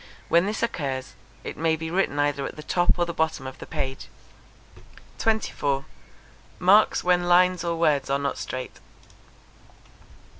[0.29, 1.13] When this occurs,
[1.43, 4.07] it may be written either at the top or the bottom of the page.
[5.19, 5.85] 24.
[6.57, 8.79] Marks when lines or words are not straight.